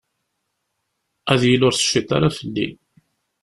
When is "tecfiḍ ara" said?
1.75-2.29